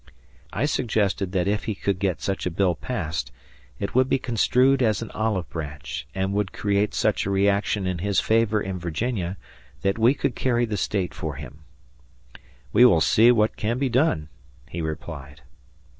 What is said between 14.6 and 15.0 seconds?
he